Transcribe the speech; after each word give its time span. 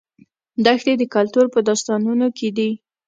دښتې 0.65 0.93
د 0.97 1.03
کلتور 1.15 1.45
په 1.53 1.59
داستانونو 1.67 2.27
کې 2.37 2.49
دي. 2.57 2.71